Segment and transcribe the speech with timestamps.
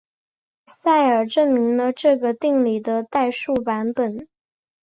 [0.65, 4.27] 塞尔证明了这个定理的代数版本。